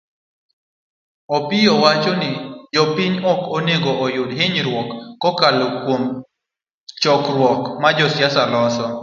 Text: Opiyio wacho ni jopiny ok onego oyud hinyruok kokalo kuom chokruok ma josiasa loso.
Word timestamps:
Opiyio 1.35 1.73
wacho 1.83 2.11
ni 2.21 2.29
jopiny 2.75 3.15
ok 3.31 3.41
onego 3.57 3.91
oyud 4.05 4.29
hinyruok 4.39 4.89
kokalo 5.21 5.65
kuom 5.81 6.03
chokruok 7.01 7.61
ma 7.81 7.89
josiasa 7.97 8.43
loso. 8.53 8.85